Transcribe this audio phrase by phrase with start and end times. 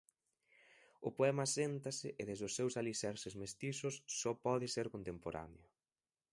[1.07, 5.65] O poema aséntase e desde os seus alicerces mestizos só pode ser contemporáneo.